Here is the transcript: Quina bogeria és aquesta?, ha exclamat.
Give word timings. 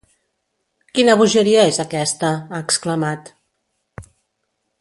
Quina 0.99 1.15
bogeria 1.19 1.67
és 1.73 1.79
aquesta?, 1.85 2.31
ha 2.49 2.63
exclamat. 2.69 3.33